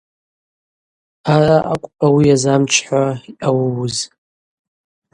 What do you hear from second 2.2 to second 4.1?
йазамчхӏахуа йъауыуыз.